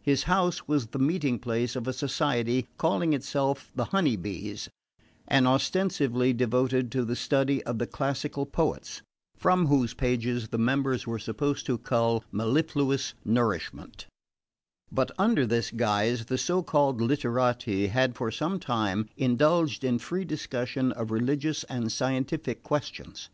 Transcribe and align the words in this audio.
His 0.00 0.22
house 0.22 0.68
was 0.68 0.86
the 0.86 1.00
meeting 1.00 1.40
place 1.40 1.74
of 1.74 1.88
a 1.88 1.92
society 1.92 2.68
calling 2.78 3.12
itself 3.12 3.62
of 3.62 3.70
the 3.74 3.84
Honey 3.86 4.14
Bees 4.14 4.68
and 5.26 5.48
ostensibly 5.48 6.32
devoted 6.32 6.92
to 6.92 7.04
the 7.04 7.16
study 7.16 7.64
of 7.64 7.80
the 7.80 7.86
classical 7.88 8.46
poets, 8.46 9.02
from 9.36 9.66
whose 9.66 9.94
pages 9.94 10.46
the 10.50 10.58
members 10.58 11.08
were 11.08 11.18
supposed 11.18 11.66
to 11.66 11.76
cull 11.76 12.22
mellifluous 12.30 13.14
nourishment; 13.24 14.06
but 14.92 15.10
under 15.18 15.44
this 15.44 15.72
guise 15.72 16.26
the 16.26 16.38
so 16.38 16.62
called 16.62 17.00
literati 17.00 17.88
had 17.88 18.14
for 18.14 18.30
some 18.30 18.60
time 18.60 19.08
indulged 19.16 19.82
in 19.82 19.98
free 19.98 20.24
discussion 20.24 20.92
of 20.92 21.10
religious 21.10 21.64
and 21.64 21.90
scientific 21.90 22.62
questions. 22.62 23.28